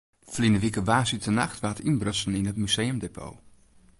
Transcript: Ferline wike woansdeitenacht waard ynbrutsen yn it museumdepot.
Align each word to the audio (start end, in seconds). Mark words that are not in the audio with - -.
Ferline 0.31 0.59
wike 0.63 0.81
woansdeitenacht 0.89 1.61
waard 1.63 1.83
ynbrutsen 1.89 2.37
yn 2.39 2.49
it 2.51 2.61
museumdepot. 2.61 3.35